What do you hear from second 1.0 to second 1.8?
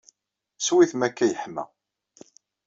akk-a yeḥma.